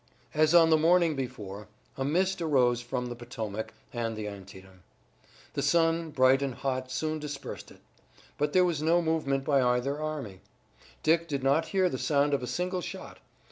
As 0.33 0.55
on 0.55 0.71
the 0.71 0.77
morning 0.79 1.15
before, 1.15 1.67
a 1.95 2.03
mist 2.03 2.41
arose 2.41 2.81
from 2.81 3.05
the 3.05 3.15
Potomac 3.15 3.71
and 3.93 4.15
the 4.15 4.27
Antietam. 4.27 4.81
The 5.53 5.61
sun, 5.61 6.09
bright 6.09 6.41
and 6.41 6.55
hot, 6.55 6.91
soon 6.91 7.19
dispersed 7.19 7.69
it. 7.69 7.81
But 8.39 8.51
there 8.51 8.65
was 8.65 8.81
no 8.81 9.03
movement 9.03 9.43
by 9.45 9.61
either 9.61 10.01
army. 10.01 10.41
Dick 11.03 11.27
did 11.27 11.43
not 11.43 11.67
hear 11.67 11.87
the 11.87 11.99
sound 11.99 12.33
of 12.33 12.41
a 12.41 12.47
single 12.47 12.81
shot. 12.81 13.19